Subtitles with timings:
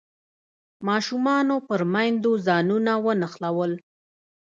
[0.87, 3.71] ماشومانو پر میندو ځانونه ونښلول.